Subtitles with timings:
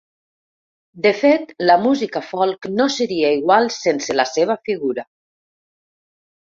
[1.05, 5.09] De fet, la música folk no seria igual sense la seva figura.